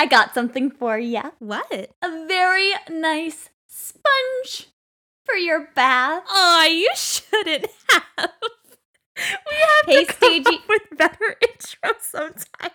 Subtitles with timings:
[0.00, 1.20] I got something for you.
[1.40, 1.70] What?
[2.00, 4.68] A very nice sponge
[5.26, 6.22] for your bath.
[6.26, 8.30] Oh, you shouldn't have.
[9.14, 9.22] We
[9.56, 12.70] have Hey, to come Stagey- up with better intro sometime.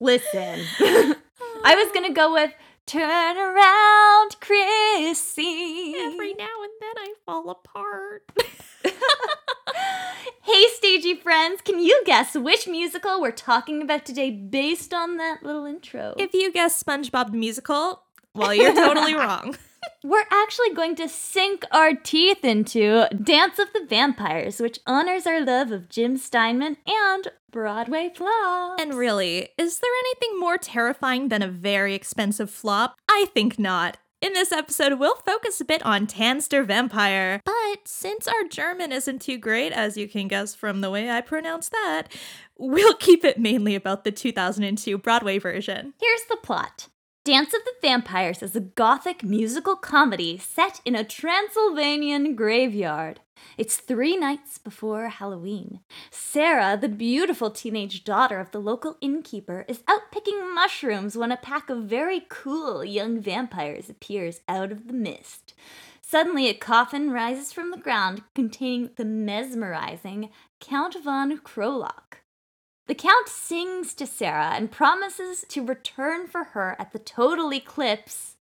[0.00, 0.60] Listen,
[1.64, 2.52] I was gonna go with
[2.86, 5.94] Turn Around Chrissy.
[5.98, 8.22] Every now and then I fall apart.
[10.42, 15.42] hey, stagey friends, can you guess which musical we're talking about today based on that
[15.42, 16.14] little intro?
[16.18, 18.02] if you guess SpongeBob the musical,
[18.34, 19.56] well, you're totally wrong.
[20.04, 25.44] We're actually going to sink our teeth into Dance of the Vampires, which honors our
[25.44, 28.82] love of Jim Steinman and Broadway flops.
[28.82, 32.96] And really, is there anything more terrifying than a very expensive flop?
[33.08, 33.96] I think not.
[34.26, 37.40] In this episode, we'll focus a bit on Tanz der Vampire.
[37.44, 41.20] But since our German isn't too great, as you can guess from the way I
[41.20, 42.08] pronounce that,
[42.58, 45.94] we'll keep it mainly about the 2002 Broadway version.
[46.00, 46.88] Here's the plot.
[47.26, 53.18] Dance of the Vampires is a gothic musical comedy set in a Transylvanian graveyard.
[53.58, 55.80] It's three nights before Halloween.
[56.12, 61.36] Sarah, the beautiful teenage daughter of the local innkeeper, is out picking mushrooms when a
[61.36, 65.52] pack of very cool young vampires appears out of the mist.
[66.00, 70.30] Suddenly, a coffin rises from the ground containing the mesmerizing
[70.60, 72.18] Count von Krolock.
[72.86, 78.36] The Count sings to Sarah and promises to return for her at the total eclipse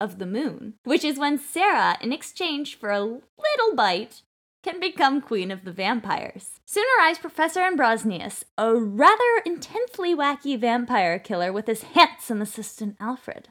[0.00, 4.22] of the moon, which is when Sarah, in exchange for a little bite,
[4.62, 6.60] can become queen of the vampires.
[6.64, 13.48] Soon arrives Professor Abronsius, a rather intensely wacky vampire killer with his handsome assistant Alfred.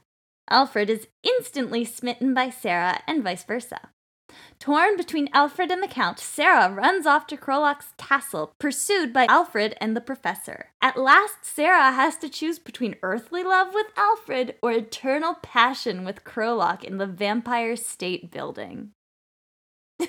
[0.50, 3.90] Alfred is instantly smitten by Sarah and vice versa.
[4.60, 9.76] Torn between Alfred and the Count, Sarah runs off to Krolock's castle, pursued by Alfred
[9.82, 10.72] and the professor.
[10.82, 16.24] At last, Sarah has to choose between earthly love with Alfred or eternal passion with
[16.24, 18.92] Krolock in the Vampire State Building.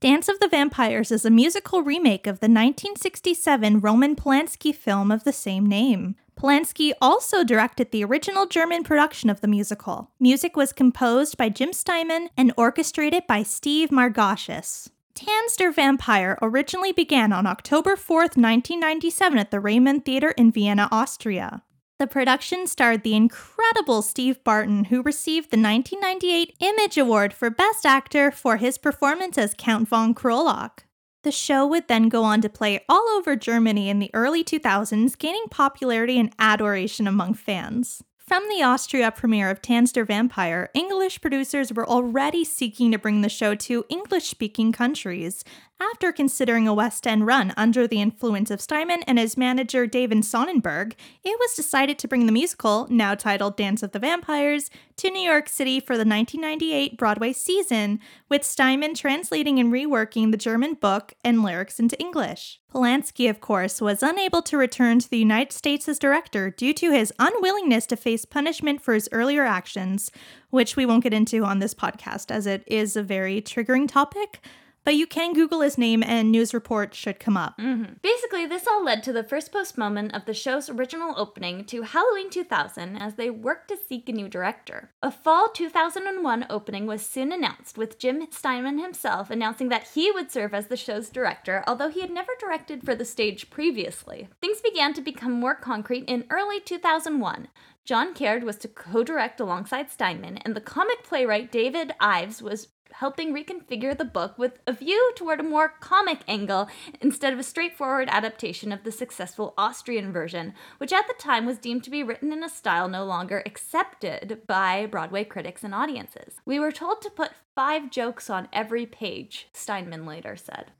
[0.00, 5.24] Dance of the Vampires is a musical remake of the 1967 Roman Polanski film of
[5.24, 6.16] the same name.
[6.40, 10.10] Polanski also directed the original German production of the musical.
[10.18, 14.88] Music was composed by Jim Steinman and orchestrated by Steve Margoshes.
[15.14, 20.88] Tanz der Vampire originally began on October 4th, 1997 at the Raimund Theater in Vienna,
[20.90, 21.62] Austria.
[21.98, 27.84] The production starred the incredible Steve Barton, who received the 1998 Image Award for Best
[27.84, 30.84] Actor for his performance as Count von Krolock.
[31.22, 35.18] The show would then go on to play all over Germany in the early 2000s,
[35.18, 38.02] gaining popularity and adoration among fans.
[38.16, 43.20] From the Austria premiere of Tanz der Vampire, English producers were already seeking to bring
[43.20, 45.44] the show to English speaking countries.
[45.82, 50.26] After considering a West End run under the influence of Steinman and his manager David
[50.26, 55.08] Sonnenberg, it was decided to bring the musical, now titled Dance of the Vampires, to
[55.08, 57.98] New York City for the 1998 Broadway season,
[58.28, 62.60] with Steinman translating and reworking the German book and lyrics into English.
[62.74, 66.92] Polanski, of course, was unable to return to the United States as director due to
[66.92, 70.10] his unwillingness to face punishment for his earlier actions,
[70.50, 74.42] which we won't get into on this podcast as it is a very triggering topic.
[74.90, 77.56] But you can Google his name and news reports should come up.
[77.58, 77.92] Mm-hmm.
[78.02, 82.28] Basically, this all led to the first postponement of the show's original opening to Halloween
[82.28, 84.90] 2000 as they worked to seek a new director.
[85.00, 90.32] A fall 2001 opening was soon announced, with Jim Steinman himself announcing that he would
[90.32, 94.28] serve as the show's director, although he had never directed for the stage previously.
[94.40, 97.46] Things began to become more concrete in early 2001.
[97.84, 102.68] John Caird was to co direct alongside Steinman, and the comic playwright David Ives was
[102.92, 106.68] helping reconfigure the book with a view toward a more comic angle
[107.00, 111.58] instead of a straightforward adaptation of the successful Austrian version, which at the time was
[111.58, 116.40] deemed to be written in a style no longer accepted by Broadway critics and audiences.
[116.44, 120.72] We were told to put five jokes on every page, Steinman later said.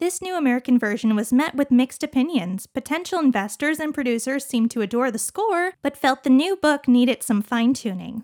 [0.00, 2.68] This new American version was met with mixed opinions.
[2.68, 7.24] Potential investors and producers seemed to adore the score, but felt the new book needed
[7.24, 8.22] some fine tuning.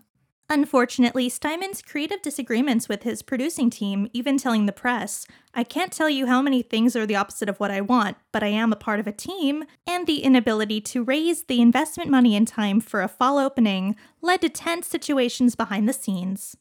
[0.55, 6.09] Unfortunately, Steinman's creative disagreements with his producing team, even telling the press, I can't tell
[6.09, 8.77] you how many things are the opposite of what I want, but I am a
[8.77, 13.03] part of a team, and the inability to raise the investment money and time for
[13.03, 16.56] a fall opening led to tense situations behind the scenes.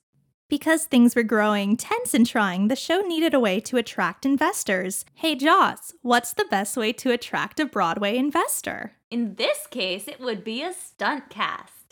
[0.49, 5.05] Because things were growing tense and trying, the show needed a way to attract investors.
[5.13, 8.93] Hey, Joss, what's the best way to attract a Broadway investor?
[9.11, 11.82] In this case, it would be a stunt cast.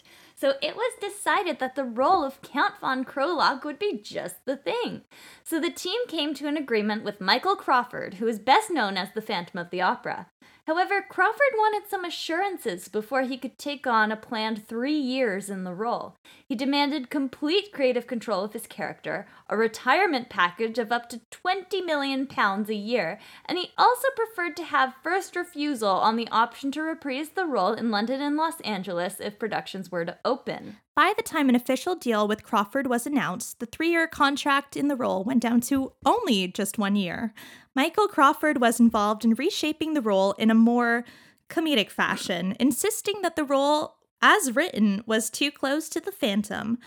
[0.42, 4.58] So it was decided that the role of Count von Krolock would be just the
[4.58, 5.04] thing.
[5.44, 9.10] So the team came to an agreement with Michael Crawford, who is best known as
[9.14, 10.32] the Phantom of the Opera.
[10.68, 15.64] However, Crawford wanted some assurances before he could take on a planned three years in
[15.64, 16.16] the role.
[16.48, 21.82] He demanded complete creative control of his character, a retirement package of up to 20
[21.82, 26.72] million pounds a year, and he also preferred to have first refusal on the option
[26.74, 30.78] to reprise the role in London and Los Angeles if productions were to open.
[30.96, 34.90] By the time an official deal with Crawford was announced, the three year contract in
[34.90, 37.34] the role went down to only just one year.
[37.74, 41.06] Michael Crawford was involved in reshaping the role in a more
[41.50, 46.78] comedic fashion, insisting that the role, as written, was too close to the Phantom,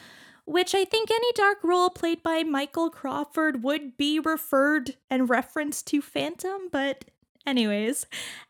[0.44, 5.86] which I think any dark role played by Michael Crawford would be referred and referenced
[5.88, 7.06] to Phantom, but
[7.46, 8.06] Anyways,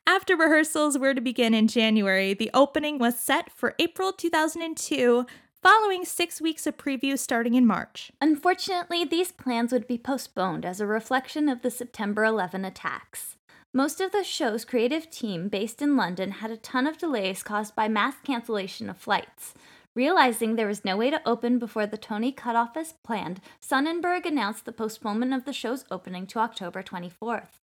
[0.07, 5.27] after rehearsals were to begin in January, the opening was set for April 2002,
[5.65, 8.13] following six weeks of previews starting in March.
[8.21, 13.37] Unfortunately, these plans would be postponed as a reflection of the September 11 attacks.
[13.73, 17.75] Most of the show's creative team, based in London, had a ton of delays caused
[17.75, 19.55] by mass cancellation of flights.
[19.95, 24.67] Realizing there was no way to open before the Tony cutoff as planned, Sonnenberg announced
[24.67, 27.64] the postponement of the show's opening to October 24th.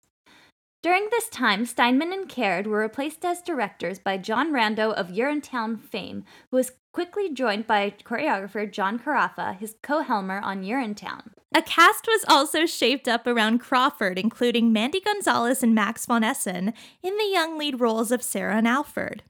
[0.81, 5.77] During this time, Steinman and Caird were replaced as directors by John Rando of Urinetown
[5.77, 11.31] fame, who was quickly joined by choreographer John Carafa, his co-helmer on Urinetown.
[11.53, 16.73] A cast was also shaped up around Crawford, including Mandy Gonzalez and Max von Essen
[17.03, 19.23] in the young lead roles of Sarah and Alfred.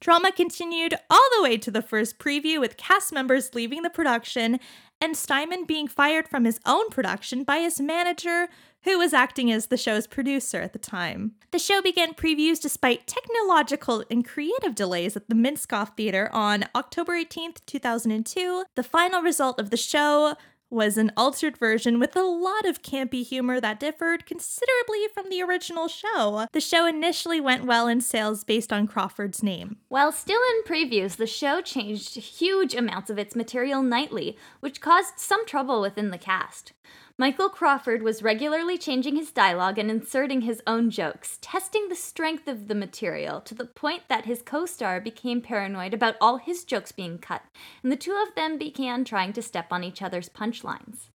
[0.00, 4.58] Drama continued all the way to the first preview, with cast members leaving the production
[5.00, 8.48] and Steinman being fired from his own production by his manager,
[8.82, 11.32] who was acting as the show's producer at the time.
[11.50, 17.12] The show began previews despite technological and creative delays at the Minskoff Theater on October
[17.12, 18.64] 18th, 2002.
[18.74, 20.34] The final result of the show
[20.70, 25.42] was an altered version with a lot of campy humor that differed considerably from the
[25.42, 26.46] original show.
[26.52, 29.78] The show initially went well in sales based on Crawford's name.
[29.88, 35.18] While still in previews, the show changed huge amounts of its material nightly, which caused
[35.18, 36.72] some trouble within the cast.
[37.20, 42.48] Michael Crawford was regularly changing his dialogue and inserting his own jokes, testing the strength
[42.48, 46.64] of the material to the point that his co star became paranoid about all his
[46.64, 47.42] jokes being cut,
[47.82, 51.10] and the two of them began trying to step on each other's punchlines.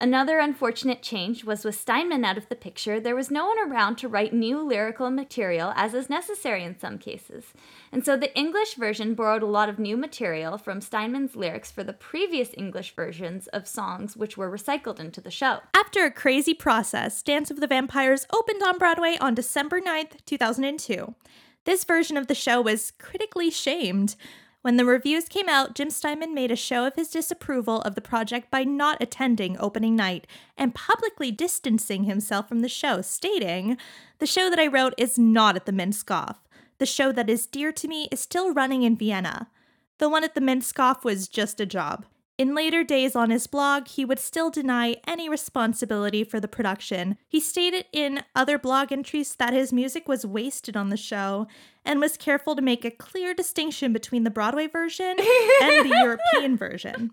[0.00, 3.96] Another unfortunate change was with Steinman out of the picture, there was no one around
[3.98, 7.52] to write new lyrical material, as is necessary in some cases.
[7.90, 11.82] And so the English version borrowed a lot of new material from Steinman's lyrics for
[11.82, 15.62] the previous English versions of songs, which were recycled into the show.
[15.74, 21.16] After a crazy process, Dance of the Vampires opened on Broadway on December 9th, 2002.
[21.64, 24.14] This version of the show was critically shamed.
[24.62, 28.00] When the reviews came out, Jim Steinman made a show of his disapproval of the
[28.00, 30.26] project by not attending opening night
[30.56, 33.78] and publicly distancing himself from the show, stating,
[34.18, 36.36] The show that I wrote is not at the Minskoff.
[36.78, 39.48] The show that is dear to me is still running in Vienna.
[39.98, 42.04] The one at the Minskoff was just a job.
[42.38, 47.18] In later days on his blog, he would still deny any responsibility for the production.
[47.26, 51.48] He stated in other blog entries that his music was wasted on the show
[51.84, 56.56] and was careful to make a clear distinction between the Broadway version and the European
[56.56, 57.10] version.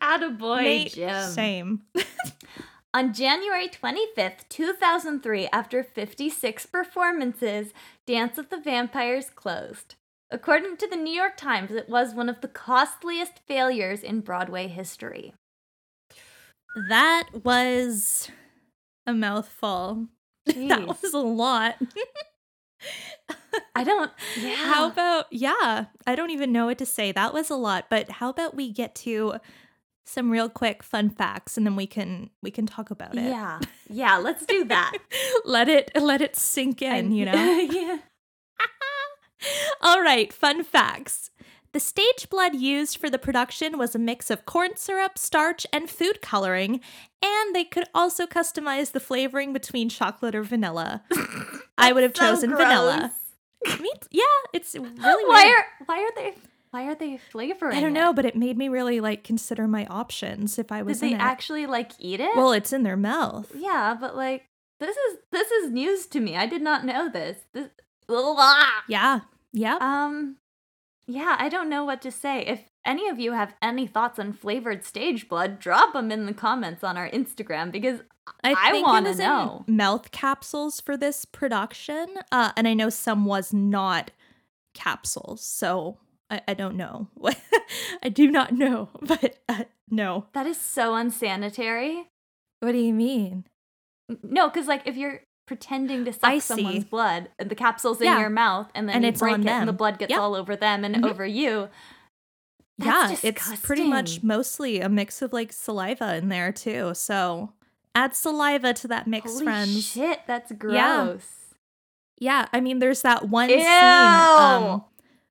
[0.00, 1.30] Attaboy, Mate, Jim.
[1.30, 1.82] Same.
[2.94, 7.72] On January 25th, 2003, after 56 performances,
[8.06, 9.96] Dance of the Vampires closed.
[10.32, 14.68] According to the New York Times, it was one of the costliest failures in Broadway
[14.68, 15.34] history.
[16.88, 18.30] That was
[19.06, 20.06] a mouthful.
[20.46, 21.76] that was a lot.
[23.74, 24.10] I don't.
[24.38, 24.54] Yeah.
[24.54, 27.10] How about, yeah, I don't even know what to say.
[27.10, 29.34] That was a lot, but how about we get to
[30.06, 33.24] some real quick fun facts and then we can we can talk about it.
[33.24, 33.60] Yeah.
[33.88, 34.16] Yeah.
[34.16, 34.96] Let's do that.
[35.44, 37.32] let it let it sink in, you know.
[37.70, 37.98] yeah.
[39.80, 41.30] All right, fun facts.
[41.72, 45.88] The stage blood used for the production was a mix of corn syrup, starch, and
[45.88, 46.80] food coloring,
[47.24, 51.04] and they could also customize the flavoring between chocolate or vanilla.
[51.78, 53.12] I would have So chosen vanilla.
[53.80, 55.58] Me, yeah, it's really Why weird.
[55.58, 56.34] are why are they
[56.72, 57.76] why are they flavoring?
[57.76, 58.00] I don't it?
[58.00, 61.12] know, but it made me really like consider my options if I Did was they
[61.12, 61.20] it.
[61.20, 62.34] actually like eat it?
[62.34, 63.52] well, it's in their mouth.
[63.54, 64.46] yeah, but like
[64.80, 66.36] this is this is news to me.
[66.36, 67.36] I did not know this.
[67.52, 67.68] This.
[68.88, 69.20] Yeah.
[69.52, 69.78] Yeah.
[69.80, 70.36] Um,
[71.06, 72.40] yeah, I don't know what to say.
[72.46, 76.34] If any of you have any thoughts on flavored stage blood, drop them in the
[76.34, 78.00] comments on our Instagram because
[78.44, 79.64] I wanna it in know.
[79.66, 84.12] mouth capsules for this production, uh, and I know some was not
[84.74, 85.98] capsules, so
[86.30, 87.08] I, I don't know.
[88.02, 90.26] I do not know, but uh, no.
[90.32, 92.08] that is so unsanitary.
[92.60, 93.46] What do you mean?
[94.22, 96.88] No, because like if you're pretending to suck I someone's see.
[96.88, 98.20] blood, and the capsule's in Yeah.
[98.20, 100.20] your mouth, and then And you it's break on it, and the blood gets Yep.
[100.20, 101.10] all over them and Mhm.
[101.10, 101.68] over you.
[102.78, 106.94] yeah, That's it's pretty much mostly a mix of like saliva in there too.
[106.94, 107.52] So
[107.96, 109.84] add saliva to that mix, Holy friends.
[109.84, 110.74] shit, that's gross.
[110.74, 111.16] Yeah.
[112.22, 113.58] Yeah, I mean, there's that one Ew.
[113.58, 114.84] scene um,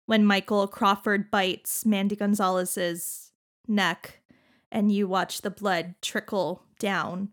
[0.06, 3.32] when Michael Crawford bites Mandy Gonzalez's
[3.70, 4.20] neck,
[4.70, 7.30] and you watch the blood trickle down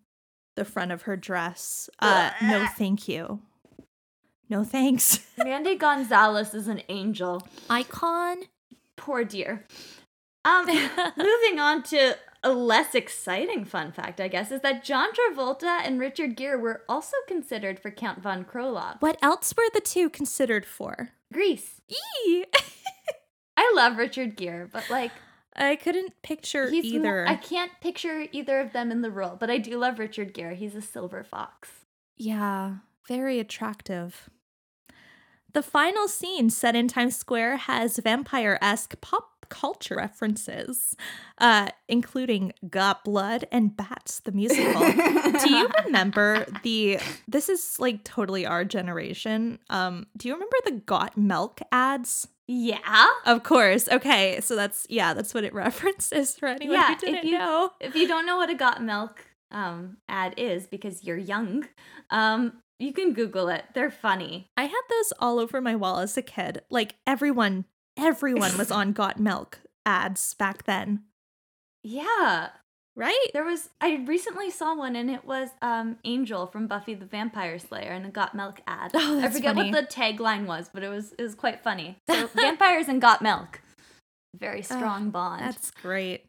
[0.56, 1.88] the front of her dress.
[2.00, 3.40] Uh, no, thank you.
[4.48, 5.20] No thanks.
[5.38, 7.46] Mandy Gonzalez is an angel.
[7.70, 8.42] Icon.
[8.96, 9.64] Poor dear.
[10.44, 10.66] Um,
[11.16, 15.98] moving on to a less exciting fun fact, I guess, is that John Travolta and
[15.98, 19.00] Richard Gere were also considered for Count von Kroloff.
[19.00, 21.10] What else were the two considered for?
[21.32, 21.80] Grease.
[21.88, 22.44] Eee.
[23.56, 25.10] I love Richard Gere, but like
[25.56, 27.26] I couldn't picture he's either.
[27.26, 30.54] I can't picture either of them in the role, but I do love Richard Gere.
[30.54, 31.70] He's a silver fox.
[32.16, 32.76] Yeah,
[33.08, 34.28] very attractive.
[35.52, 40.96] The final scene set in Times Square has vampire esque pop culture references,
[41.38, 44.80] uh, including Got Blood and Bats, the musical.
[44.80, 46.98] do you remember the
[47.28, 49.58] this is like totally our generation.
[49.70, 52.28] Um, do you remember the Got Milk ads?
[52.48, 53.08] Yeah.
[53.24, 53.88] Of course.
[53.88, 57.38] Okay, so that's yeah, that's what it references for anyone Yeah, who if didn't you-
[57.38, 57.70] know.
[57.80, 61.66] If you don't know what a got milk um ad is because you're young,
[62.10, 63.64] um you can google it.
[63.74, 64.50] They're funny.
[64.56, 66.60] I had those all over my wall as a kid.
[66.68, 67.64] Like everyone,
[67.96, 71.04] everyone was on Got Milk ads back then,
[71.82, 72.48] Yeah.
[72.96, 73.26] right?
[73.32, 77.58] There was I recently saw one and it was um Angel from Buffy the Vampire
[77.58, 78.90] Slayer and a got milk ad.
[78.94, 79.70] Oh, I forget funny.
[79.70, 81.98] what the tagline was, but it was it was quite funny.
[82.10, 83.60] So vampires and got milk.
[84.36, 85.42] Very strong bond.
[85.42, 86.24] That's great.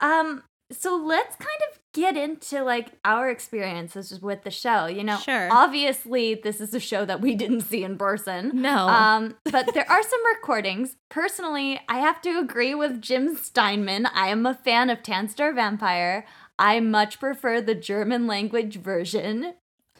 [0.00, 4.86] Um, so let's kind of get into like our experiences with the show.
[4.86, 5.48] You know, Sure.
[5.52, 8.52] obviously this is a show that we didn't see in person.
[8.62, 8.86] No.
[8.88, 10.96] Um, but there are some recordings.
[11.08, 14.06] Personally, I have to agree with Jim Steinman.
[14.06, 16.24] I am a fan of Tanz der Vampire.
[16.58, 19.54] I much prefer the German language version.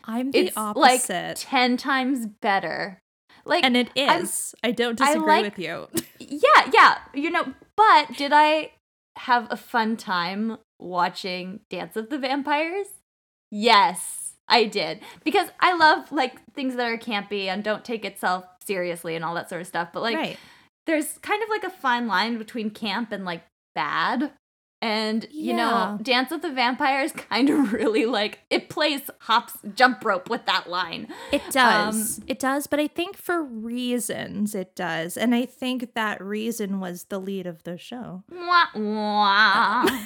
[0.05, 1.13] I'm the it's opposite.
[1.15, 3.01] like 10 times better.
[3.45, 5.89] Like and it is I'm- I don't I disagree like- with you.
[6.21, 8.73] yeah, yeah, you know, but did I
[9.17, 12.87] have a fun time watching Dance of the Vampires?
[13.51, 15.01] Yes, I did.
[15.25, 19.35] Because I love like things that are campy and don't take itself seriously and all
[19.35, 19.89] that sort of stuff.
[19.93, 20.39] But like right.
[20.87, 23.43] there's kind of like a fine line between camp and like
[23.75, 24.33] bad.
[24.83, 25.57] And you Yeah.
[25.57, 30.47] know, Dance of the Vampires kind of really like it plays hops jump rope with
[30.47, 31.09] that line.
[31.33, 32.21] It Um, does.
[32.27, 35.17] it does, but I think for reasons it does.
[35.19, 38.25] And I think that reason was the lead of the show.
[38.31, 39.85] Wah, wah.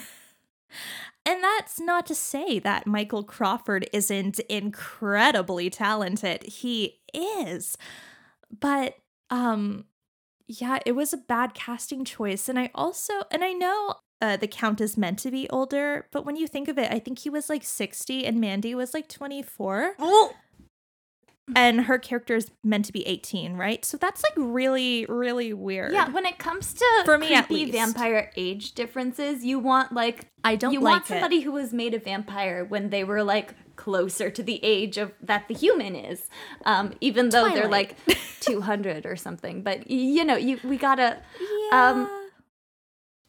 [1.26, 6.42] And that's not to say that Michael Crawford isn't incredibly talented.
[6.42, 7.78] He is.
[8.60, 8.96] But
[9.30, 9.84] um
[10.46, 14.48] yeah, it was a bad casting choice and I also and I know uh, the
[14.48, 17.28] count is meant to be older, but when you think of it, I think he
[17.28, 20.30] was like 60 and Mandy was like 24 Ooh.
[21.54, 23.84] and her character is meant to be 18, right?
[23.84, 25.92] So that's like really really weird.
[25.92, 30.56] Yeah, when it comes to For me, creepy vampire age differences, you want like I
[30.56, 31.08] don't you like want it.
[31.08, 35.12] somebody who was made a vampire when they were like closer to the age of
[35.20, 36.30] that the human is,
[36.64, 37.96] um, even though they're like
[38.40, 39.62] two hundred or something.
[39.62, 41.18] But you know, you we gotta
[41.72, 41.90] yeah.
[41.90, 42.23] um,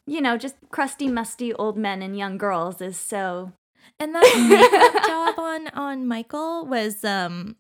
[0.08, 3.52] you know just crusty, musty old men and young girls is so
[4.00, 7.56] And that makeup job on on Michael was um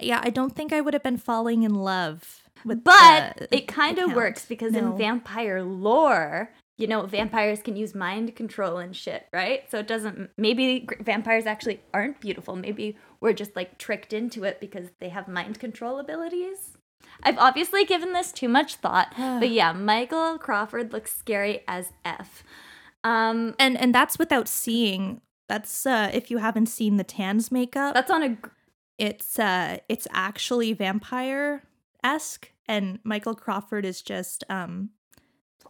[0.00, 3.68] yeah, I don't think I would have been falling in love with But the- it
[3.68, 4.78] kind of works because No.
[4.92, 9.70] in vampire lore, you know, vampires can use mind control and shit, right?
[9.70, 10.30] So it doesn't.
[10.36, 12.56] Maybe vampires actually aren't beautiful.
[12.56, 16.76] Maybe we're just like tricked into it because they have mind control abilities.
[17.22, 22.42] I've obviously given this too much thought, but yeah, Michael Crawford looks scary as f.
[23.02, 27.94] Um, and and that's without seeing that's uh if you haven't seen the Tanz makeup,
[27.94, 28.48] that's on a gr-
[28.98, 31.62] it's uh it's actually vampire
[32.02, 34.90] esque and Michael Crawford is just um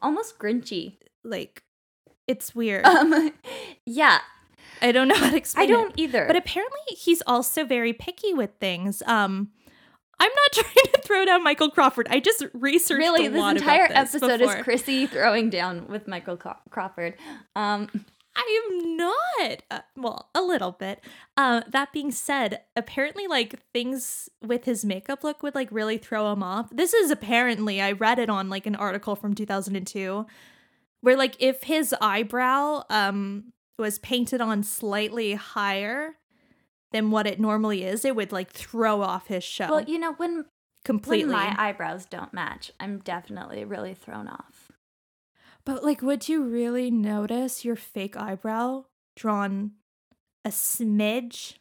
[0.00, 0.98] almost grinchy.
[1.24, 1.64] like
[2.26, 2.86] it's weird.
[2.86, 3.32] Um,
[3.86, 4.20] yeah,
[4.80, 6.26] I don't know how to explain I don't either.
[6.26, 9.02] But apparently he's also very picky with things.
[9.06, 9.50] Um
[10.20, 12.06] I'm not trying to throw down Michael Crawford.
[12.10, 14.58] I just researched really a this lot entire about this entire episode before.
[14.58, 17.14] is chrissy throwing down with michael Craw- crawford
[17.56, 17.88] um
[18.36, 19.62] I am not.
[19.70, 21.00] Uh, well, a little bit.
[21.36, 26.32] Uh, that being said, apparently, like things with his makeup look would like really throw
[26.32, 26.68] him off.
[26.70, 30.26] This is apparently I read it on like an article from 2002,
[31.00, 36.16] where like if his eyebrow um was painted on slightly higher,
[36.94, 40.12] than what it normally is, it would like throw off his show Well, you know,
[40.14, 40.44] when
[40.84, 41.34] completely.
[41.34, 44.70] when my eyebrows don't match, I'm definitely really thrown off.
[45.66, 48.84] but like, would you really notice your fake eyebrow
[49.16, 49.72] drawn
[50.44, 51.54] a smidge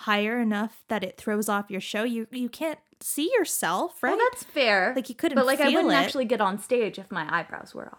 [0.00, 2.02] higher enough that it throws off your show?
[2.02, 4.16] You you can't see yourself, right?
[4.16, 4.92] Well, that's fair.
[4.96, 5.36] like you couldn't.
[5.36, 5.96] but like I wouldn't it.
[5.96, 7.98] actually get on stage if my eyebrows were off.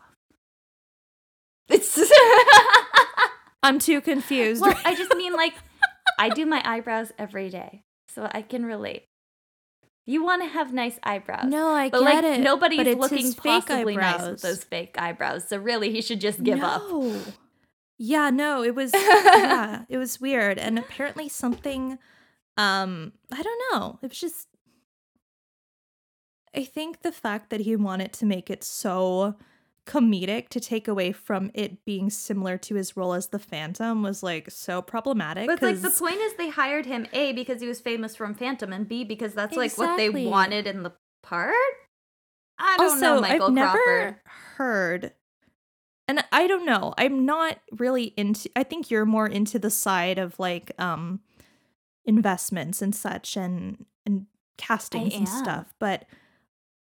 [1.70, 1.98] It's
[3.64, 4.62] I'm too confused.
[4.62, 5.54] well, I just mean like
[6.18, 9.04] I do my eyebrows every day, so I can relate.
[10.06, 11.46] You want to have nice eyebrows.
[11.50, 12.40] no, I But get like it.
[12.42, 15.48] nobody's but looking possibly nice with those fake eyebrows.
[15.50, 16.82] So really, he should just give up.
[18.00, 20.58] Yeah, no, it was yeah, it was weird.
[20.60, 21.98] And apparently something
[22.58, 24.00] um I don't know.
[24.02, 24.48] It was just
[26.56, 29.36] I think the fact that he wanted to make it so
[29.88, 34.22] comedic to take away from it being similar to his role as the Phantom was
[34.22, 35.48] like so problematic.
[35.48, 38.72] But like the point is they hired him A because he was famous from Phantom
[38.74, 40.92] and B because that's like what they wanted in the
[41.24, 41.54] part.
[42.60, 44.22] I don't also, know, Michael I've never
[44.58, 45.14] heard,
[46.08, 46.94] and I don't know.
[46.98, 48.50] I'm not really into.
[48.56, 51.22] I think you're more into the side of like um
[52.06, 54.26] investments and such, and and
[54.58, 55.74] castings and stuff.
[55.80, 56.06] But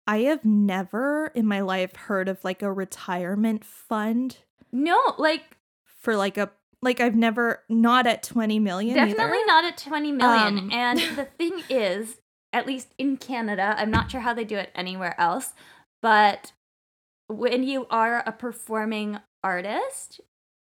[0.07, 4.38] I have never in my life heard of like a retirement fund
[4.71, 8.93] No, like for like a like I've never not at twenty million.
[8.95, 9.45] definitely either.
[9.47, 10.57] not at 20 million.
[10.59, 12.19] Um, and the thing is,
[12.53, 15.53] at least in Canada, I'm not sure how they do it anywhere else,
[16.01, 16.51] but
[17.27, 20.21] when you are a performing artist,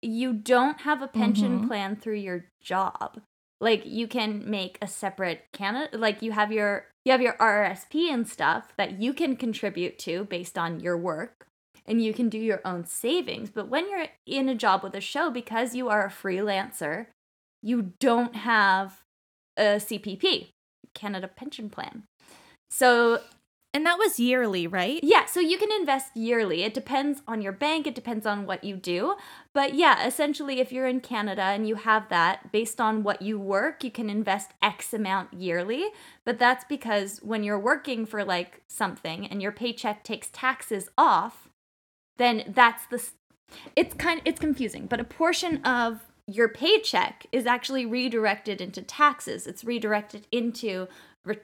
[0.03, 1.67] you don't have a pension Mhm.
[1.69, 3.21] plan through your job.
[3.61, 8.13] Like you can make a separate Canada like you have your you have your RRSP
[8.13, 11.47] and stuff that you can contribute to based on your work
[11.87, 13.51] and you can do your own savings.
[13.51, 17.07] But when you're in a job with a show because you are a freelancer,
[17.63, 19.01] you don't have
[19.57, 20.49] a CPP,
[20.95, 22.05] Canada Pension Plan.
[22.71, 23.21] So
[23.73, 24.99] and that was yearly, right?
[25.03, 26.63] yeah, so you can invest yearly.
[26.63, 29.15] It depends on your bank, it depends on what you do.
[29.53, 33.39] But yeah, essentially, if you're in Canada and you have that based on what you
[33.39, 35.87] work, you can invest X amount yearly.
[36.25, 41.49] But that's because when you're working for like something and your paycheck takes taxes off,
[42.19, 43.03] then that's the.
[43.77, 49.47] It's kind it's confusing, but a portion of your paycheck is actually redirected into taxes.
[49.47, 50.87] It's redirected into
[51.25, 51.39] re-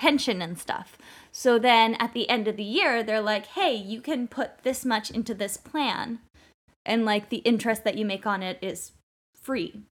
[0.00, 0.96] pension and stuff.
[1.30, 4.84] So then at the end of the year, they're like, hey, you can put this
[4.84, 6.20] much into this plan.
[6.86, 8.92] And like the interest that you make on it is
[9.34, 9.82] free.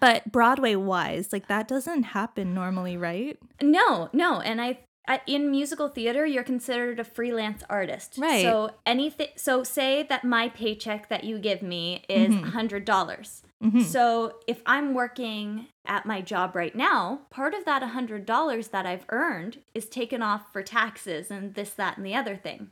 [0.00, 3.38] But Broadway wise, like that doesn't happen normally, right?
[3.62, 4.40] No, no.
[4.40, 4.78] And I,
[5.26, 8.18] in musical theater, you're considered a freelance artist.
[8.18, 8.42] Right.
[8.42, 12.50] So anything, so say that my paycheck that you give me is Mhm.
[12.50, 13.42] hundred dollars.
[13.62, 13.80] Mhm.
[13.80, 19.06] So if I'm working at my job right now, part of that $100 that I've
[19.08, 22.70] earned is taken off for taxes and this, that, and the other thing.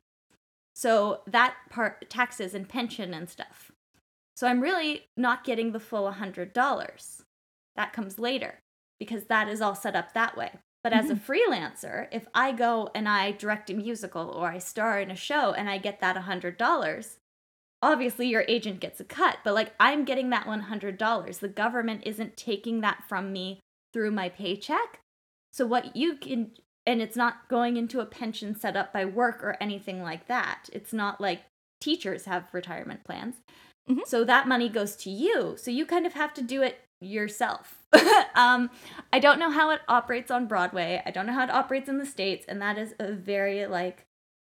[0.75, 3.73] So that part, taxes and pension and stuff.
[4.37, 7.25] So I'm really not getting the full $100.
[7.77, 8.61] That comes later
[9.01, 10.59] because that is all set up that way.
[10.83, 15.01] But as a freelancer, if I go and I direct a musical or I star
[15.01, 17.20] in a show and I get that $100,
[17.83, 21.39] obviously your agent gets a cut, but like I'm getting that $100.
[21.39, 23.61] The government isn't taking that from me
[23.93, 25.01] through my paycheck.
[25.53, 26.53] So what you can
[26.87, 30.69] and it's not going into a pension set up by work or anything like that.
[30.73, 31.43] It's not like
[31.81, 33.37] teachers have retirement plans.
[33.89, 34.07] Mhm.
[34.07, 35.57] So that money goes to you.
[35.57, 37.79] So you kind of have to do it yourself.
[38.35, 38.71] um,
[39.13, 41.03] I don't know how it operates on Broadway.
[41.05, 42.45] I don't know how it operates in the States.
[42.49, 44.07] And that is a very like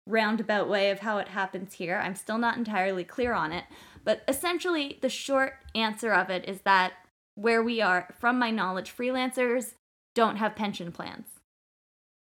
[0.06, 1.98] roundabout way of how it happens here.
[1.98, 3.66] I'm still not entirely clear on it.
[4.04, 6.94] But essentially, the short answer of it is that
[7.34, 9.74] where we are, from my knowledge, freelancers
[10.14, 11.28] don't have pension plans.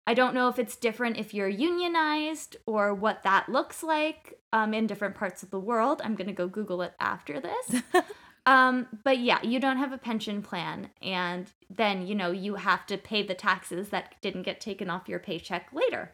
[0.09, 4.73] I don't know if it's different if you're unionized or what that looks like um,
[4.73, 6.01] in different parts of the world.
[6.03, 7.83] I'm going to go Google it after this.
[8.47, 10.89] um, but yeah, you don't have a pension plan.
[11.03, 15.07] And then, you know, you have to pay the taxes that didn't get taken off
[15.07, 16.13] your paycheck later.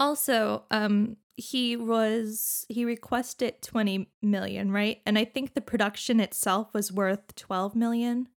[0.00, 5.00] Also, um, he was he requested 20 million, right?
[5.06, 8.28] And I think the production itself was worth 12 million.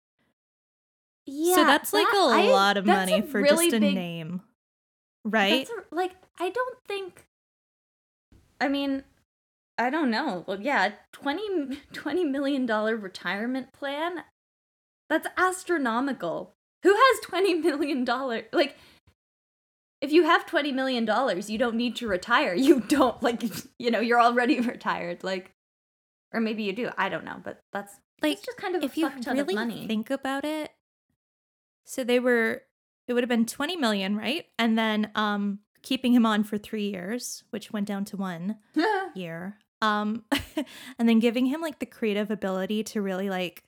[1.25, 1.55] Yeah.
[1.55, 4.42] so that's like that- a I- lot of money for really just a big- name.
[5.25, 5.68] Right?
[5.68, 7.27] That's a, like I don't think.
[8.61, 9.05] I mean,
[9.79, 10.44] I don't know.
[10.46, 14.25] Well, yeah, 20, 20 million dollar retirement plan.
[15.09, 16.55] That's astronomical.
[16.83, 18.77] Who has twenty million dollar like?
[20.03, 22.55] If you have twenty million dollars, you don't need to retire.
[22.55, 23.43] You don't like
[23.79, 25.25] you know you're already retired.
[25.25, 25.53] Like,
[26.33, 26.91] or maybe you do.
[26.99, 30.11] I don't know, but that's like it's just kind of if a you really think
[30.11, 30.73] about it,
[31.85, 32.62] So they were
[33.09, 34.47] it would have been 20 million, right?
[34.59, 38.57] And then um keeping him on for 3 years, which went down to 1
[39.15, 39.59] year.
[39.81, 40.25] Um
[40.99, 43.65] and then giving him like the creative ability to really like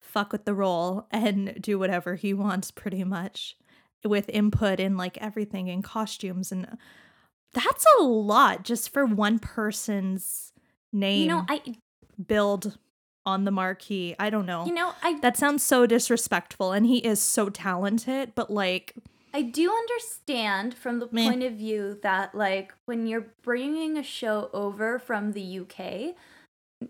[0.00, 3.56] fuck with the role and do whatever he wants pretty much
[4.04, 6.66] with input in like everything in costumes and
[7.52, 10.52] that's a lot just for one person's
[10.92, 11.62] name You know, I
[12.26, 12.78] build
[13.24, 14.14] on the marquee.
[14.18, 14.66] I don't know.
[14.66, 18.94] you know, I that sounds so disrespectful and he is so talented, but like
[19.34, 21.28] I do understand from the Meh.
[21.28, 26.14] point of view that, like, when you're bringing a show over from the UK,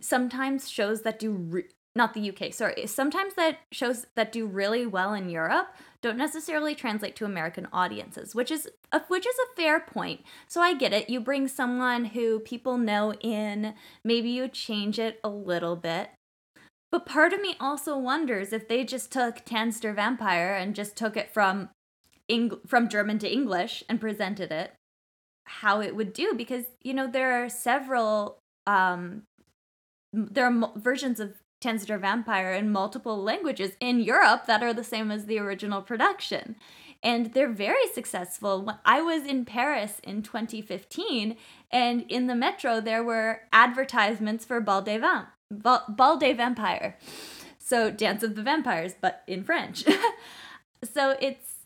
[0.01, 1.65] sometimes shows that do re-
[1.97, 5.69] not the UK, sorry, sometimes that shows that do really well in Europe
[6.03, 10.21] don't necessarily translate to American audiences, which is a, which is a fair point.
[10.47, 11.11] So I get it.
[11.11, 16.11] You bring someone who people know in, maybe you change it a little bit.
[16.93, 20.97] But part of me also wonders if they just took Tanz der Vampire and just
[20.97, 21.71] took it from
[22.29, 24.75] Eng- from German to English and presented it,
[25.45, 29.23] how it would do because you know there are several um
[30.13, 34.75] there are mo- versions of Tanz der Vampire in multiple languages in Europe that are
[34.75, 36.57] the same as the original production.
[37.03, 38.79] And they're very successful.
[38.85, 41.37] I was in Paris in 2015,
[41.71, 46.97] and in the metro, there were advertisements for Bal des Vamp- Bal, Bal des Vampire.
[47.59, 49.85] So, Dance of the Vampires, but in French.
[50.85, 51.57] so, it's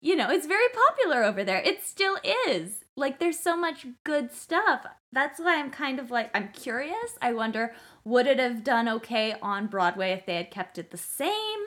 [0.00, 1.60] you know, it's very popular over there.
[1.60, 2.84] It still is.
[2.96, 4.86] Like, there's so much good stuff.
[5.12, 7.18] That's why I'm kind of like, I'm curious.
[7.20, 7.74] I wonder,
[8.08, 11.60] would it have done okay on Broadway if they had kept it the same?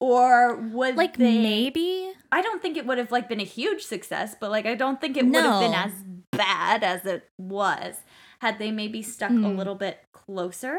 [0.00, 1.38] Or would like they.
[1.38, 4.74] maybe I don't think it would have like been a huge success, but like I
[4.74, 5.92] don't think it would have been as
[6.32, 8.00] bad as it was
[8.40, 9.56] had they maybe stuck a Hmm.
[9.56, 10.78] little bit closer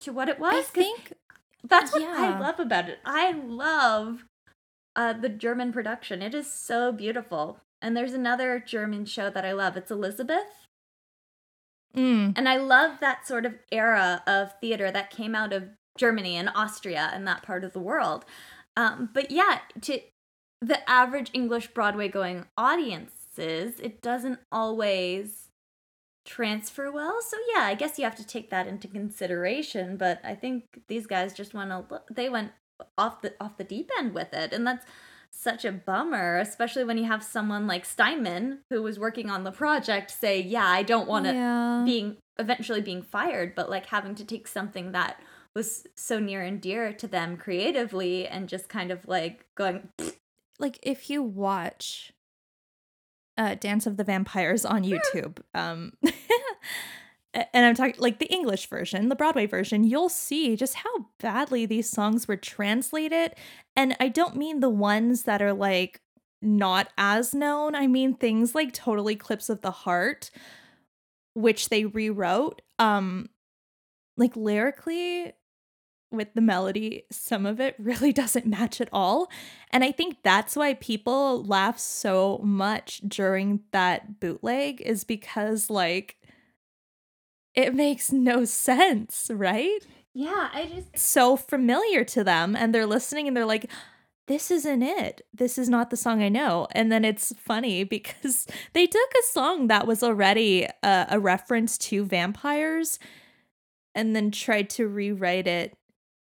[0.00, 0.54] to what it was.
[0.54, 1.12] I think
[1.62, 2.98] that's what I love about it.
[3.04, 4.24] I love
[4.96, 6.20] uh, the German production.
[6.22, 7.58] It is so beautiful.
[7.82, 9.76] And there's another German show that I love.
[9.76, 10.63] It's Elisabeth.
[11.96, 16.36] Mm, And I love that sort of era of theater that came out of Germany
[16.36, 18.24] and Austria and that part of the world.
[18.76, 20.00] Um, but yeah, to
[20.60, 25.48] the average English Broadway going audiences, it doesn't always
[26.24, 27.20] transfer well.
[27.20, 29.96] So yeah, I guess you have to take that into consideration.
[29.96, 32.52] But I think these guys just went a they went
[32.98, 34.86] off the off the deep end with it, and that's
[35.34, 39.52] such a bummer, especially when you have someone like Steinman who was working on the
[39.52, 41.82] project say, "Yeah, I don't want to yeah.
[41.84, 45.20] being eventually being fired, but like having to take something that
[45.54, 49.88] was so near and dear to them creatively and just kind of like going,
[50.58, 52.12] like if you watch
[53.36, 55.92] uh Dance of the Vampires on YouTube, um
[57.34, 61.66] and I'm talking like the English version, the Broadway version, you'll see just how badly
[61.66, 63.34] these songs were translated.
[63.76, 66.00] And I don't mean the ones that are like
[66.40, 67.74] not as known.
[67.74, 70.30] I mean things like Total Eclipse of the Heart,
[71.34, 72.62] which they rewrote.
[72.78, 73.28] Um
[74.16, 75.32] like lyrically
[76.12, 79.28] with the melody, some of it really doesn't match at all.
[79.70, 86.16] And I think that's why people laugh so much during that bootleg is because like
[87.54, 89.80] it makes no sense, right?
[90.14, 93.70] yeah, I just It's so familiar to them and they're listening and they're like
[94.26, 95.20] this isn't it.
[95.34, 96.66] This is not the song I know.
[96.72, 101.76] And then it's funny because they took a song that was already a, a reference
[101.78, 102.98] to vampires
[103.94, 105.76] and then tried to rewrite it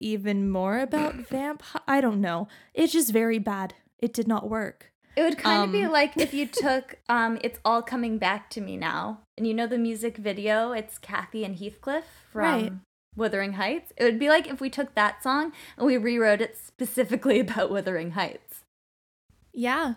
[0.00, 1.82] even more about vampire.
[1.86, 2.48] I don't know.
[2.74, 3.74] It's just very bad.
[3.98, 4.92] It did not work.
[5.18, 8.50] It would kind of be Um, like if you took um It's All Coming Back
[8.50, 9.22] to Me Now.
[9.36, 12.72] And you know the music video, it's Cathy and Heathcliff from Right.
[13.16, 13.92] Wuthering Heights.
[13.96, 17.68] It would be like if we took that song and we rewrote it specifically about
[17.68, 18.62] Wuthering Heights.
[19.52, 19.94] Yeah.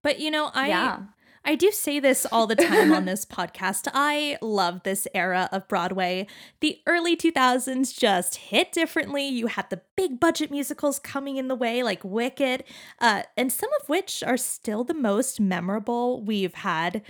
[0.00, 0.98] But you know, I yeah.
[1.44, 3.88] I do say this all the time on this podcast.
[3.92, 6.26] I love this era of Broadway.
[6.60, 9.26] The early 2000s just hit differently.
[9.26, 12.64] You had the big budget musicals coming in the way, like Wicked,
[13.00, 17.02] uh, and some of which are still the most memorable we've had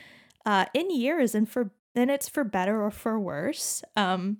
[0.47, 3.83] uh, in years, and for and it's for better or for worse.
[3.97, 4.39] Um,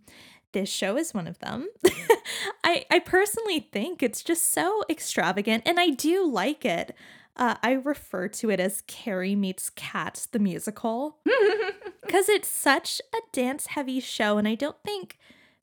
[0.53, 1.69] this show is one of them.
[2.65, 6.95] I I personally think it's just so extravagant, and I do like it.
[7.41, 11.17] Uh, I refer to it as Carrie meets Cats, the musical,
[12.03, 15.19] because it's such a dance heavy show, and I don't think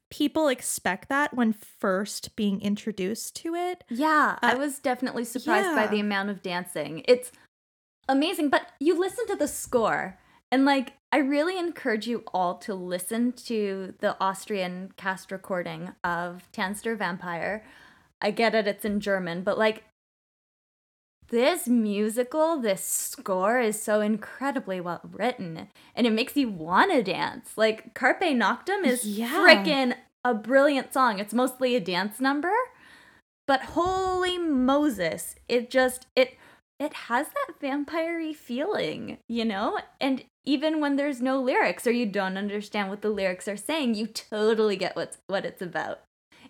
[0.10, 3.84] people expect that when first being introduced to it.
[3.90, 7.04] Yeah, I Uh, was definitely surprised by the amount of dancing.
[7.08, 7.32] It's
[8.10, 10.18] amazing, but you listen to the score,
[10.52, 16.52] and like, I really encourage you all to listen to the Austrian cast recording of
[16.52, 17.64] Tanz der Vampire.
[18.20, 19.84] I get it, it's in German, but like
[21.30, 27.04] this musical, this score is so incredibly well written and it makes you want to
[27.04, 27.52] dance.
[27.58, 29.30] Like Carpe Noctem is Yeah.
[29.30, 31.20] freaking a brilliant song.
[31.20, 32.54] It's mostly a dance number,
[33.48, 36.38] but holy Moses, it just it
[36.80, 39.80] it has that vampire feeling, you know?
[40.00, 43.96] And even when there's no lyrics or you don't understand what the lyrics are saying,
[43.96, 46.02] you totally get what's what it's about.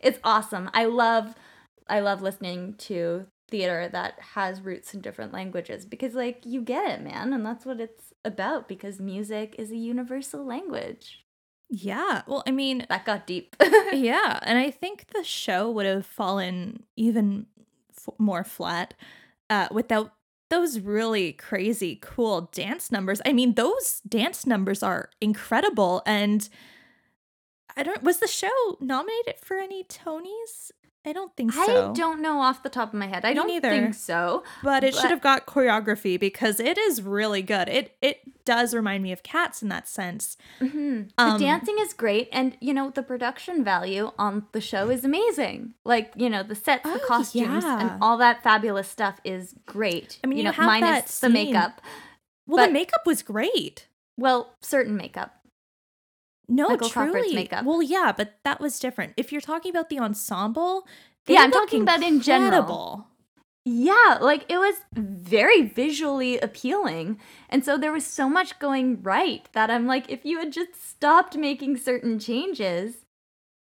[0.01, 0.69] It's awesome.
[0.73, 1.35] I love
[1.87, 6.89] I love listening to theater that has roots in different languages because like you get
[6.89, 11.23] it, man, and that's what it's about because music is a universal language.
[11.69, 12.21] Yeah.
[12.27, 13.55] Well, I mean, That got deep.
[13.93, 17.47] yeah, and I think the show would have fallen even
[17.95, 18.93] f- more flat
[19.49, 20.13] uh, without
[20.49, 23.21] those really crazy cool dance numbers.
[23.25, 26.47] I mean, those dance numbers are incredible, and
[27.75, 28.01] I don't.
[28.03, 30.71] Was the show nominated for any Tonys?
[31.07, 31.91] I don't think so.
[31.91, 33.23] I don't know off the top of my head.
[33.23, 33.69] I Me don't neither.
[33.69, 34.43] think so.
[34.61, 37.69] but it but- should have got choreography because it is really good.
[37.69, 40.37] It it does remind me of Cats in that sense.
[40.59, 44.89] hmm Um, the dancing is great, and you know the production value on the show
[44.89, 45.73] is amazing.
[45.85, 47.79] Like you know the sets, the Oh, costumes, yeah.
[47.79, 50.19] and all that fabulous stuff is great.
[50.23, 51.81] I mean, you you know, have minus that the makeup.
[52.45, 53.87] Well, But- the makeup was great.
[54.19, 55.36] Well, certain makeup.
[56.49, 57.11] No, Michael truly.
[57.11, 57.65] Crawford's makeup.
[57.65, 59.13] Well, yeah, but that was different.
[59.17, 60.87] If you're talking about the ensemble,
[61.25, 63.07] they Yeah, I'm talking about in general.
[63.65, 67.19] Yeah, like it was very visually appealing.
[67.49, 70.73] And so there was so much going right that I'm like, if you had just
[70.89, 73.03] stopped making certain changes,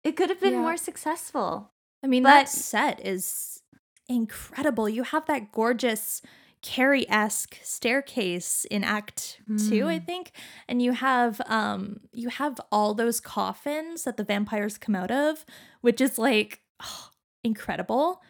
[0.04, 0.60] it could have been Yeah.
[0.62, 1.72] more successful.
[2.04, 3.62] I mean, But- that set is
[4.10, 4.90] incredible.
[4.90, 6.22] You have that gorgeous
[6.64, 10.06] Carrie esque staircase in Act Two, I Mm.
[10.06, 10.32] think,
[10.68, 15.46] and you have um you have all those coffins that the vampires come out of,
[15.82, 16.62] which is like
[17.44, 18.22] incredible.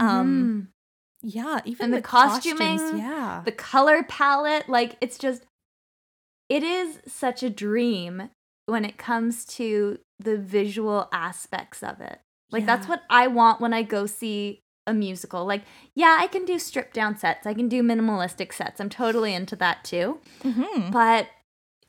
[0.00, 0.68] Um, Mhm.
[1.22, 5.44] yeah, even And the costumes, costuming, yeah, the color palette, like it's just,
[6.48, 8.30] it is such a dream
[8.66, 12.20] when it comes to the visual aspects of it.
[12.50, 15.44] Like that's what I want when I go see a musical.
[15.44, 15.62] Like,
[15.94, 17.46] yeah, I can do stripped down sets.
[17.46, 18.80] I can do minimalistic sets.
[18.80, 20.18] I'm totally into that too.
[20.42, 20.90] Mhm.
[20.92, 21.28] But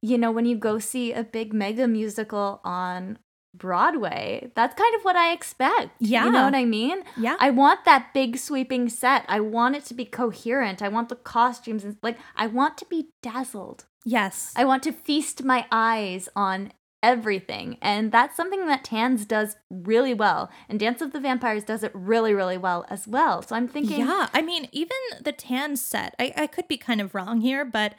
[0.01, 3.17] you know, when you go see a big mega musical on
[3.55, 5.91] Broadway, that's kind of what I expect.
[5.99, 6.25] Yeah.
[6.25, 7.03] You know what I mean?
[7.15, 7.37] yeah.
[7.39, 9.23] I want that big sweeping set.
[9.29, 10.81] I want it to be coherent.
[10.81, 13.85] I want the costumes and like I want to be dazzled.
[14.05, 14.51] yes.
[14.57, 16.73] I want to feast my eyes on
[17.03, 17.77] everything.
[17.81, 20.49] And that's something that Tanz does really well.
[20.69, 23.41] And Dance of the Vampires does it really, really well as well.
[23.43, 27.01] So I'm thinking Yeah, I mean, even the tan set, I, I could be kind
[27.01, 27.93] of wrong here, but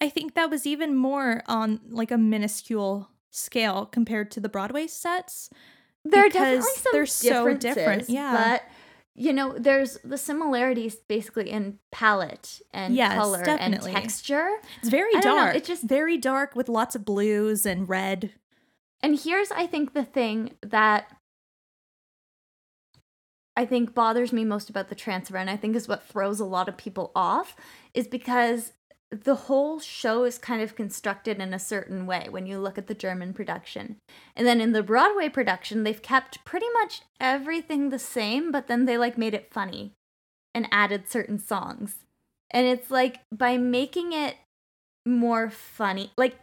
[0.00, 4.86] I think that was even more on like a minuscule scale compared to the Broadway
[4.86, 5.48] sets.
[6.04, 8.32] there are definitely some they're so different, yeah.
[8.36, 8.62] But
[9.14, 13.92] you know, there's the similarities basically in palette and Yes, color definitely.
[13.92, 14.50] and texture.
[14.80, 15.54] It's very know, dark.
[15.56, 18.32] it just- very dark with lots of blues and red.
[19.02, 21.10] And here's, I think, the thing that
[23.56, 26.44] I think bothers me most about the transfer, and I think is what throws a
[26.44, 27.56] lot of people off,
[27.92, 28.72] is because
[29.10, 32.86] the whole show is kind of constructed in a certain way when you look at
[32.86, 33.96] the German production.
[34.34, 38.86] And then in the Broadway production, they've kept pretty much everything the same, but then
[38.86, 39.92] they like made it funny
[40.54, 41.96] and added certain songs.
[42.50, 44.36] And it's like by making it
[45.04, 46.36] more funny, like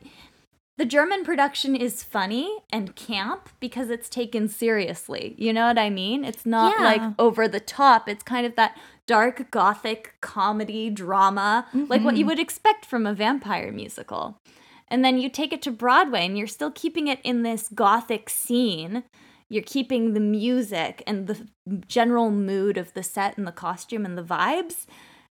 [0.79, 5.35] the German production is funny and camp because it's taken seriously.
[5.37, 6.23] You know what I mean?
[6.23, 6.85] It's not Yeah.
[6.85, 8.07] like over the top.
[8.07, 12.29] It's kind of that dark gothic comedy drama, like what you Mhm.
[12.29, 14.39] would expect from a vampire musical.
[14.87, 18.29] And then you take it to Broadway and you're still keeping it in this gothic
[18.29, 19.03] scene.
[19.49, 21.47] You're keeping the music and the
[21.87, 24.85] general mood of the set and the costume and the vibes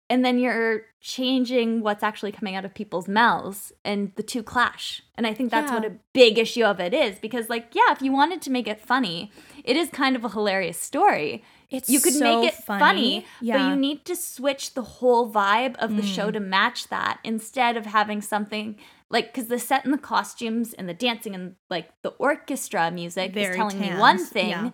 [0.10, 5.02] and then you're changing what's actually coming out of people's mouths and the two clash
[5.16, 8.02] and i think that's what a big issue of it is because like yeah if
[8.02, 9.32] you wanted to make it funny
[9.64, 13.46] it is kind of a hilarious story It's you could so make it funny, but
[13.46, 13.70] Yeah.
[13.70, 16.16] you need to switch the whole vibe of the Mm.
[16.16, 18.76] show to match that instead of having something
[19.12, 23.34] like because the set and the costumes and the dancing and like the orchestra music
[23.34, 24.70] Very is telling me one thing yeah.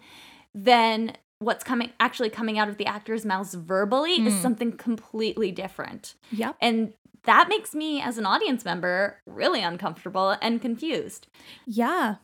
[0.54, 4.42] then what's coming actually coming out of the actors' mouths verbally is Mm.
[4.42, 6.16] something completely different.
[6.32, 6.56] Yep.
[6.62, 6.94] And
[7.24, 11.28] that makes me as an audience member really uncomfortable and confused.
[11.66, 12.16] Yeah.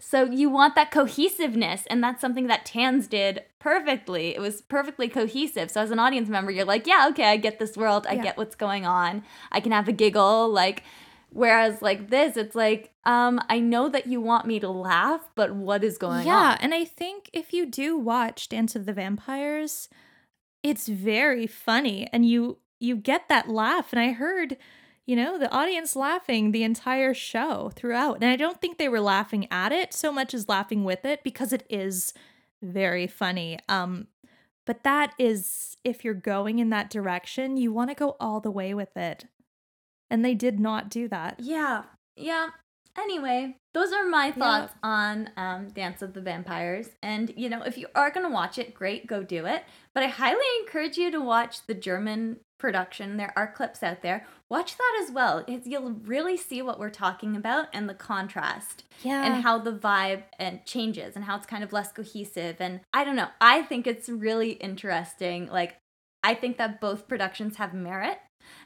[0.00, 4.34] So you want that cohesiveness and that's something that Tanz did perfectly.
[4.34, 5.70] It was perfectly cohesive.
[5.70, 8.06] So as an audience member, you're like, yeah, okay, I get this world.
[8.08, 8.22] I Yeah.
[8.22, 9.22] get what's going on.
[9.52, 10.82] I can have a giggle like
[11.32, 15.54] Whereas like this, it's like, um, I know that you want me to laugh, but
[15.54, 16.42] what is going yeah, on?
[16.42, 19.88] Yeah, and I think if you do watch Dance of the Vampires,
[20.62, 24.56] it's very funny and you you get that laugh and I heard
[25.06, 29.00] you know the audience laughing the entire show throughout and I don't think they were
[29.00, 32.12] laughing at it so much as laughing with it because it is
[32.62, 34.08] very funny um
[34.66, 38.50] but that is if you're going in that direction you want to go all the
[38.50, 39.24] way with it
[40.10, 41.84] and they did not do that Yeah.
[42.16, 42.48] Yeah.
[42.98, 46.88] Anyway, those are my thoughts on um, Dance of the Vampires.
[47.02, 49.62] And, you know, if you are going to watch it, great, go do it.
[49.94, 53.16] But I highly encourage you to watch the German production.
[53.16, 54.26] There are clips out there.
[54.50, 55.44] Watch that as well.
[55.46, 58.82] It's, you'll really see what we're talking about and the contrast.
[59.02, 59.24] Yeah.
[59.24, 62.56] And how the vibe and changes and how it's kind of less cohesive.
[62.58, 63.28] And I don't know.
[63.40, 65.46] I think it's really interesting.
[65.46, 65.76] Like,
[66.22, 68.18] I think that both productions have merit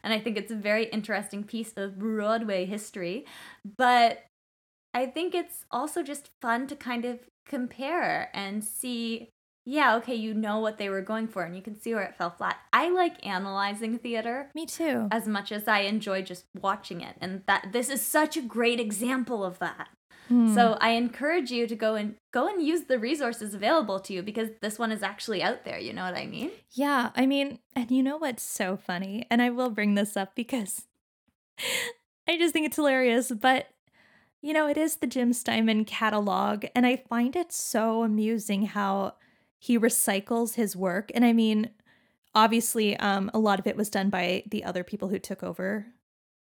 [0.03, 3.27] and I think it's a very interesting piece of Broadway history.
[3.77, 4.25] But
[4.93, 9.31] I think it's also just fun to kind of compare and see
[9.67, 12.17] yeah, okay, you know what they were going for and you can see where it
[12.17, 12.57] fell flat.
[12.73, 14.51] I like analyzing theater.
[14.55, 15.09] Me too.
[15.11, 17.17] As much as I enjoy just watching it.
[17.21, 19.89] And that this is such a great example of that.
[20.29, 20.55] Hmm.
[20.55, 24.23] So I encourage you to go and go and use the resources available to you
[24.23, 26.51] because this one is actually out there, you know what I mean?
[26.71, 29.27] Yeah, I mean, and you know what's so funny?
[29.31, 30.87] And I will bring this up because
[32.29, 33.69] I just think it's hilarious, but
[34.41, 39.15] you know, it is the Jim Steinman catalog and I find it so amusing how
[39.59, 41.11] he recycles his work.
[41.15, 41.71] And I mean,
[42.35, 45.87] obviously um a lot of it was done by the other people who took over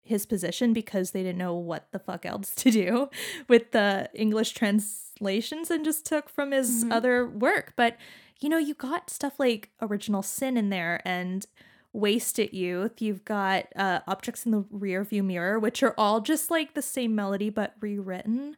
[0.08, 3.10] his position because they didn't know what the fuck else to do
[3.48, 6.92] with the English translations and just took from his Mhm.
[6.94, 7.74] other work.
[7.76, 7.98] But
[8.40, 11.46] you know, you got stuff like Original Sin in there and
[11.94, 13.02] Waste Wasted Youth.
[13.02, 16.82] You've got uh, Objects in the Rear View Mirror, which are all just like the
[16.84, 18.56] same melody but rewritten.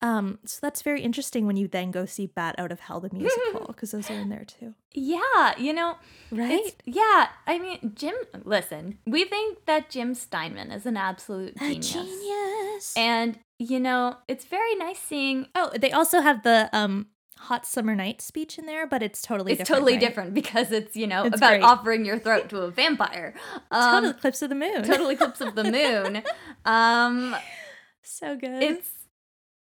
[0.00, 3.10] Um, so that's very interesting when you then go see Bat Out of Hell the
[3.12, 5.96] musical because those are in there too, Yeah, you know,
[6.30, 6.72] right?
[6.84, 11.92] Yeah, I mean, Jim, listen, we think that Jim Steinman is an absolute A genius.
[11.92, 12.94] genius.
[12.96, 15.46] And, you know, it's very nice seeing.
[15.56, 17.08] Oh, they also have the um
[17.40, 20.00] hot summer night speech in there, but it's totally It's different, totally right?
[20.00, 21.62] different because it's, you know, It's about great.
[21.62, 23.34] offering your throat to a vampire.
[23.72, 24.82] Um, totally clips of the moon.
[24.84, 26.22] Total Eclipse of the Moon.
[26.64, 27.34] Um,
[28.02, 28.62] so good.
[28.62, 28.90] it's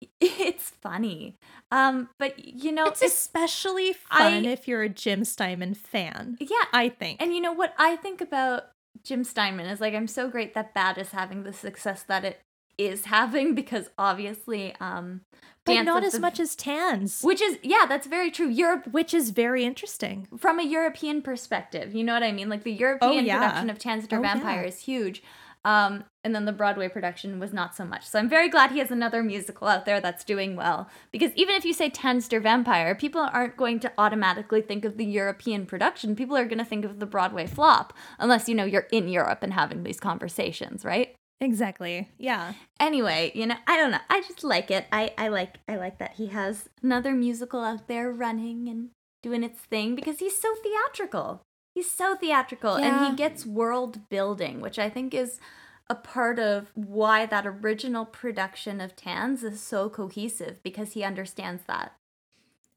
[0.20, 1.36] it's funny.
[1.70, 6.36] Um, but you know, it's especially fun if you're a Jim Steinman fan.
[6.40, 7.20] yeah, I think.
[7.22, 8.64] And you know what I think about
[9.04, 12.40] Jim Steinman is like I'm so great that Bat is having the success that it
[12.78, 15.20] is having because obviously um
[15.66, 18.48] but Dance not as the- much as Tanz, which is yeah, that's very true.
[18.48, 20.26] Europe which is very interesting.
[20.38, 22.48] from a European perspective, you know what I mean?
[22.48, 23.38] Like the European yeah.
[23.38, 24.34] production of Tanz der Oh, yeah.
[24.34, 25.22] Vampire is huge.
[25.64, 28.06] Um, and then the Broadway production was not so much.
[28.06, 30.88] So I'm very glad he has another musical out there that's doing well.
[31.12, 34.96] Because even if you say Tanz der Vampire, people aren't going to automatically think of
[34.96, 36.16] the European production.
[36.16, 39.40] People are going to think of the Broadway flop, unless you know you're in Europe
[39.42, 41.14] and having these conversations, right?
[41.40, 42.10] Exactly.
[42.18, 42.52] Yeah.
[42.78, 44.00] Anyway, you know, I don't know.
[44.10, 44.86] I just like it.
[44.92, 48.90] I, I like I like that he has another musical out there running and
[49.22, 51.42] doing its thing because he's so theatrical.
[51.80, 55.40] He's so theatrical and he gets world building, which I think is
[55.88, 61.62] a part of why that original production of Tanz is so cohesive because he understands
[61.68, 61.94] that.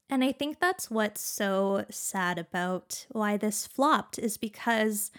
[0.08, 5.10] And I think that's what's so sad about why this flopped is because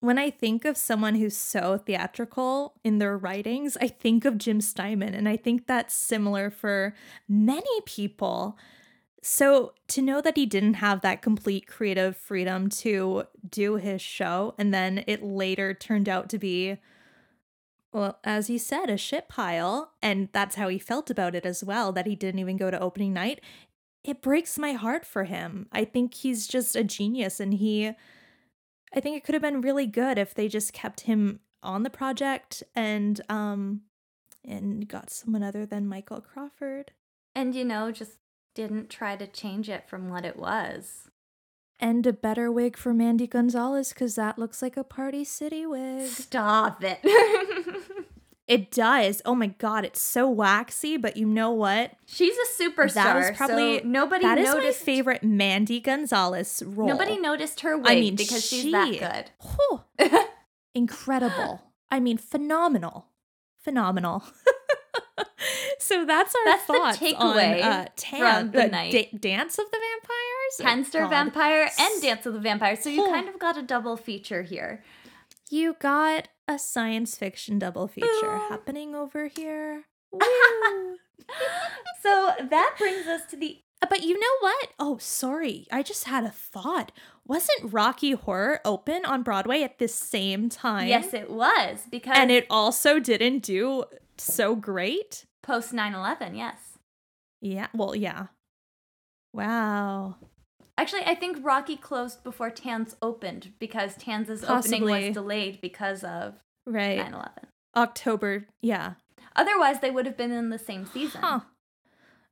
[0.00, 4.60] when I think of someone who's so theatrical in their writings, I think of Jim
[4.60, 5.14] Steinman.
[5.14, 6.92] And I think that's similar for
[7.28, 8.58] many people.
[9.30, 14.54] So to know that he didn't have that complete creative freedom to do his show,
[14.56, 16.78] and then it later turned out to be,
[17.92, 21.62] well, as he said, a shit pile, and that's how he felt about it as
[21.62, 23.42] well, that he didn't even go to opening night.
[24.02, 25.66] It breaks my heart for him.
[25.72, 27.88] I think he's just a genius, and he,
[28.94, 31.90] I think it could have been really good if they just kept him on the
[31.90, 33.82] project and, um,
[34.42, 36.92] and got someone other than Michael Crawford.
[37.34, 38.12] And you know, just
[38.58, 41.08] didn't try to change it from what it was.
[41.78, 46.08] And a better wig for Mandy Gonzalez because that looks like a Party City wig.
[46.08, 46.98] Stop it.
[48.48, 49.20] It does.
[49.26, 51.92] Oh my god, it's so waxy, but you know what?
[52.06, 52.94] She's a superstar.
[52.94, 56.88] That was probably so nobody that is noticed my favorite Mandy Gonzalez role.
[56.88, 59.50] Nobody noticed her wig I mean, because she, she's that good.
[59.98, 60.20] Whew.
[60.74, 61.60] incredible.
[61.90, 63.08] I mean, phenomenal,
[63.58, 64.24] phenomenal.
[65.80, 67.86] So that's our That's the thoughts takeaway on uh,
[68.18, 68.92] from the night.
[68.92, 71.10] Da- Dance of the Vampires, Tanz der God.
[71.10, 72.76] Vampire and Dance of the Vampire.
[72.76, 73.10] So you Oh.
[73.12, 74.82] kind of got a double feature here.
[75.50, 78.40] You got a science fiction double feature Boom.
[78.50, 79.84] happening over here.
[82.02, 84.68] so that brings us to the Uh, But you know what?
[84.78, 85.66] Oh, sorry.
[85.70, 86.90] I just had a thought.
[87.24, 90.88] Wasn't Rocky Horror open on Broadway at the same time?
[90.88, 93.84] yes, it was because And it also didn't do
[94.16, 95.26] so great?
[95.48, 96.36] Post 9/11.
[96.36, 96.78] Yes,
[97.40, 97.68] Yeah.
[97.74, 98.26] Well, yeah.
[99.32, 100.16] Wow.
[100.76, 106.42] actually, I think Rocky closed before Tanz opened because Tanz's opening was delayed because of
[106.66, 106.98] Right.
[107.00, 107.46] 9/11.
[107.76, 108.46] October.
[108.60, 108.94] Yeah.
[109.36, 111.20] Otherwise, they would have been in the same season.
[111.22, 111.40] Huh.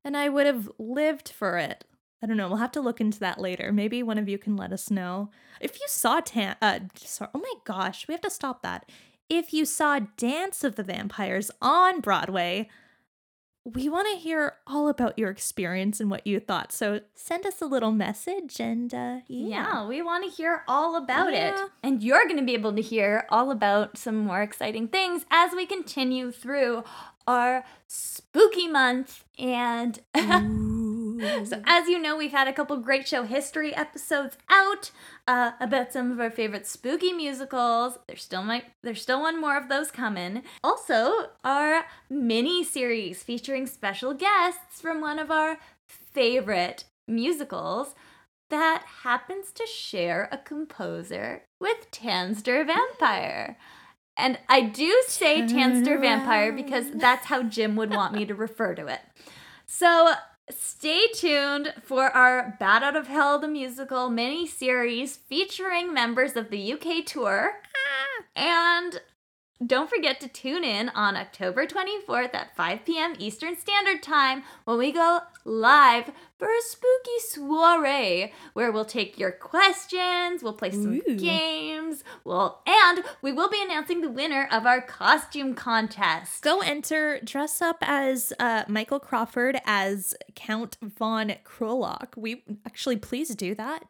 [0.04, 1.84] And I would have lived for it.
[2.22, 2.48] I don't know.
[2.48, 3.72] We'll have to look into that later.
[3.72, 5.30] Maybe one of you can let us know.
[5.60, 8.90] If you saw Tan uh sorry, oh my gosh, we have to stop that.
[9.28, 12.68] If you saw Dance of the Vampires on Broadway,
[13.74, 16.70] we want to hear all about your experience and what you thought.
[16.72, 19.48] So send us a little message and uh yeah.
[19.48, 21.64] Yeah, we want to hear all about Yeah.
[21.64, 21.70] it.
[21.82, 25.50] And you're going to be able to hear all about some more exciting things as
[25.52, 26.84] we continue through
[27.26, 29.24] our spooky month.
[29.36, 29.98] And
[31.44, 34.90] so, as you know, we've had a couple great show history episodes out
[35.26, 37.98] uh, about some of our favorite spooky musicals.
[38.06, 40.42] There's still might there's still one more of those coming.
[40.62, 45.58] Also, our mini series featuring special guests from one of our
[45.88, 47.94] favorite musicals
[48.50, 53.56] that happens to share a composer with Tanz der Vampire.
[54.16, 58.34] And I do say Tanz der Vampire because that's how Jim would want me to
[58.34, 59.00] refer to it.
[59.66, 60.14] So
[60.50, 66.50] stay tuned for our Bat Out of Hell the musical mini series featuring members of
[66.50, 67.60] the UK tour.
[67.74, 68.24] Ah.
[68.34, 69.00] And
[69.64, 73.14] don't forget to tune in on October 24th at 5 p.m.
[73.18, 79.30] Eastern Standard Time when we go live for a spooky soiree where we'll take your
[79.30, 81.16] questions, we'll play some Ooh.
[81.16, 86.42] games, we'll and we will be announcing the winner of our costume contest.
[86.42, 92.16] Go enter, dress up as uh, Michael Crawford as Count von Krolock.
[92.16, 93.84] We actually, please do that.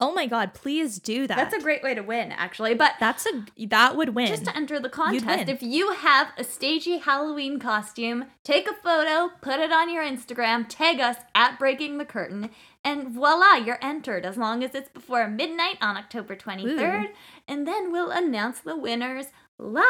[0.00, 1.36] Oh my God, please do that.
[1.36, 2.74] That's a great way to win, actually.
[2.74, 4.28] But That's a that would win.
[4.28, 9.30] just to enter the contest, if you have a stagey Halloween costume, take a photo,
[9.42, 12.50] put it on your Instagram, tag us at Breaking the Curtain,
[12.82, 17.08] and voila, you're entered as long as it's before midnight on October 23rd.
[17.46, 19.26] And then we'll announce the winners
[19.58, 19.84] live.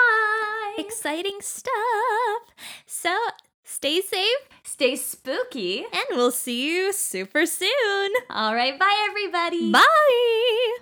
[0.77, 2.43] Exciting stuff.
[2.85, 3.17] So
[3.71, 5.79] stay safe, Stay spooky.
[5.85, 8.11] and we'll see you super soon.
[8.29, 9.71] All right, bye, everybody.
[9.73, 10.77] Bye.